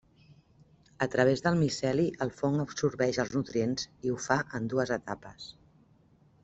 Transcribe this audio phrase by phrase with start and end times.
[1.05, 5.51] A través del miceli el fong absorbeix els nutrients i ho fa en dues etapes.